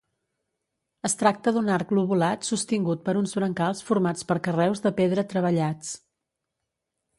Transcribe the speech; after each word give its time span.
Es 1.09 1.15
tracta 1.19 1.53
d'un 1.57 1.69
arc 1.73 1.93
lobulat 1.97 2.47
sostingut 2.47 3.05
per 3.09 3.15
uns 3.21 3.35
brancals 3.41 3.83
formats 3.91 4.27
per 4.33 4.39
carreus 4.49 4.85
de 4.89 4.95
pedra 5.03 5.29
treballats. 5.35 5.95